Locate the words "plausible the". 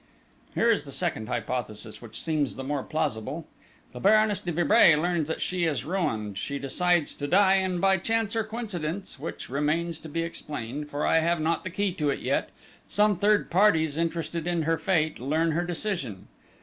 2.81-3.99